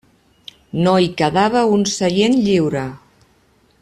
No 0.87 0.93
hi 1.03 1.11
quedava 1.21 1.63
un 1.75 1.85
seient 1.97 2.39
lliure. 2.47 2.87